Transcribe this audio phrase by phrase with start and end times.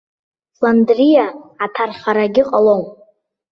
[0.55, 1.25] Фландриа
[1.63, 2.83] аҭархарагьы ҟалом.